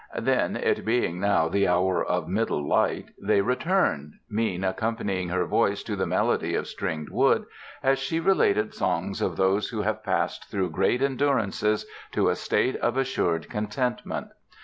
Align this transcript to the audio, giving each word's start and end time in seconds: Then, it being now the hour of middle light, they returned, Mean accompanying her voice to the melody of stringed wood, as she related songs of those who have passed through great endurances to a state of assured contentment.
Then, 0.17 0.55
it 0.55 0.83
being 0.83 1.19
now 1.19 1.47
the 1.47 1.67
hour 1.67 2.03
of 2.03 2.27
middle 2.27 2.67
light, 2.67 3.09
they 3.21 3.41
returned, 3.41 4.15
Mean 4.27 4.63
accompanying 4.63 5.29
her 5.29 5.45
voice 5.45 5.83
to 5.83 5.95
the 5.95 6.07
melody 6.07 6.55
of 6.55 6.67
stringed 6.67 7.09
wood, 7.11 7.45
as 7.83 7.99
she 7.99 8.19
related 8.19 8.73
songs 8.73 9.21
of 9.21 9.37
those 9.37 9.69
who 9.69 9.83
have 9.83 10.03
passed 10.03 10.49
through 10.49 10.71
great 10.71 11.03
endurances 11.03 11.85
to 12.13 12.29
a 12.29 12.35
state 12.35 12.75
of 12.77 12.97
assured 12.97 13.47
contentment. 13.47 14.29